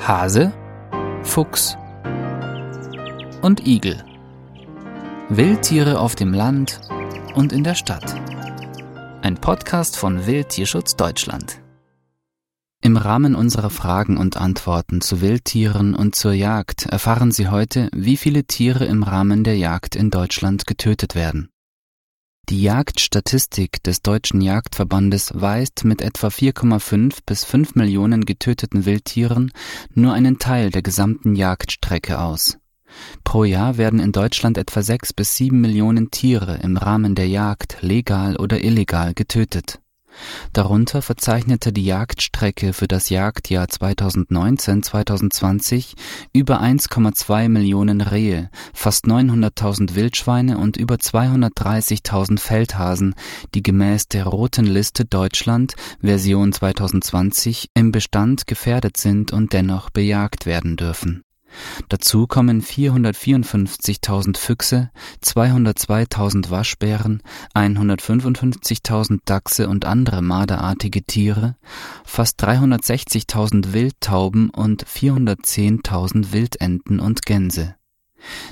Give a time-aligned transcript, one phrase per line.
[0.00, 0.54] Hase,
[1.22, 1.76] Fuchs
[3.42, 4.02] und Igel.
[5.28, 6.80] Wildtiere auf dem Land
[7.34, 8.14] und in der Stadt.
[9.22, 11.60] Ein Podcast von Wildtierschutz Deutschland.
[12.80, 18.16] Im Rahmen unserer Fragen und Antworten zu Wildtieren und zur Jagd erfahren Sie heute, wie
[18.16, 21.50] viele Tiere im Rahmen der Jagd in Deutschland getötet werden.
[22.50, 29.52] Die Jagdstatistik des Deutschen Jagdverbandes weist mit etwa 4,5 bis 5 Millionen getöteten Wildtieren
[29.92, 32.56] nur einen Teil der gesamten Jagdstrecke aus.
[33.22, 37.82] Pro Jahr werden in Deutschland etwa 6 bis 7 Millionen Tiere im Rahmen der Jagd
[37.82, 39.78] legal oder illegal getötet
[40.52, 45.94] Darunter verzeichnete die Jagdstrecke für das Jagdjahr 2019/2020
[46.32, 53.14] über 1,2 Millionen Rehe, fast 900.000 Wildschweine und über 230.000 Feldhasen,
[53.54, 60.46] die gemäß der Roten Liste Deutschland Version 2020 im Bestand gefährdet sind und dennoch bejagt
[60.46, 61.22] werden dürfen
[61.88, 64.90] Dazu kommen 454.000 Füchse,
[65.24, 67.22] 202.000 Waschbären,
[67.54, 71.56] 155.000 Dachse und andere marderartige Tiere,
[72.04, 77.74] fast 360.000 Wildtauben und 410.000 Wildenten und Gänse.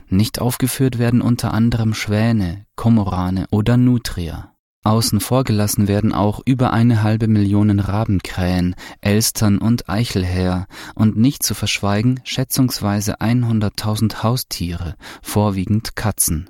[0.09, 4.56] Nicht aufgeführt werden unter anderem Schwäne, Kormorane oder Nutria
[4.87, 11.43] Außen vor gelassen werden auch über eine halbe Million Rabenkrähen, Elstern und Eichelhäher und nicht
[11.43, 16.49] zu verschweigen schätzungsweise 100.000 Haustiere, vorwiegend Katzen.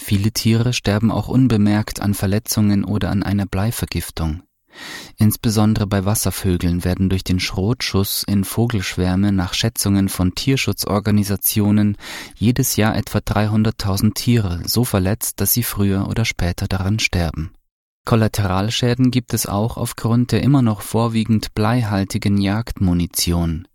[0.00, 4.42] Viele Tiere sterben auch unbemerkt an Verletzungen oder an einer Bleivergiftung.
[5.16, 11.96] Insbesondere bei Wasservögeln werden durch den Schrotschuss in Vogelschwärme nach Schätzungen von Tierschutzorganisationen
[12.34, 17.52] jedes Jahr etwa 300.000 Tiere so verletzt, dass sie früher oder später daran sterben
[18.06, 23.66] Kollateralschäden gibt es auch aufgrund der immer noch vorwiegend bleihaltigen Jagdmunition.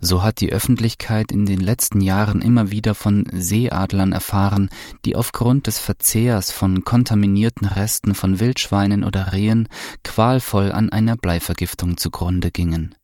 [0.00, 4.70] So hat die Öffentlichkeit in den letzten Jahren immer wieder von Seeadlern erfahren,
[5.04, 9.68] die aufgrund des Verzehrs von kontaminierten Resten von Wildschweinen oder Rehen
[10.04, 12.94] qualvoll an einer Bleivergiftung zugrunde gingen.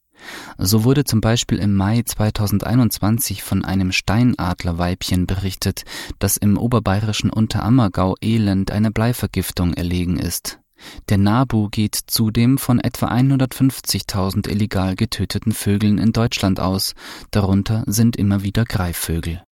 [0.58, 5.84] So wurde zum Beispiel im Mai 2021 von einem Steinadlerweibchen berichtet,
[6.20, 10.60] das im oberbayerischen Unterammergau elend einer Bleivergiftung erlegen ist.
[11.08, 16.94] Der NABU geht zudem von etwa 150.000 illegal getöteten Vögeln in Deutschland aus,
[17.30, 19.42] darunter sind immer wieder Greifvögel.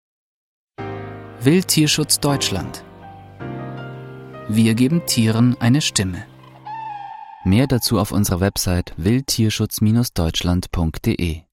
[1.39, 2.83] Wildtierschutz Deutschland
[4.49, 6.25] Wir geben Tieren eine Stimme.
[7.43, 11.46] Mehr dazu auf unserer Website wildtierschutz-deutschland.de